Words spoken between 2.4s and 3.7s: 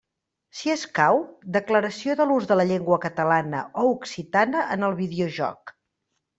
de la llengua catalana